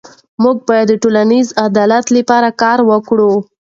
موږ 0.43 0.57
باید 0.67 0.87
د 0.89 0.93
ټولنیز 1.03 1.47
عدالت 1.65 2.05
لپاره 2.17 2.49
کار 2.61 2.79
وکړو. 2.89 3.31